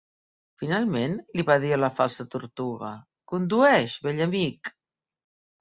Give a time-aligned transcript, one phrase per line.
[0.61, 2.91] Finalment, li va dir a la Falsa Tortuga,
[3.33, 4.77] "Condueix, vell amic!"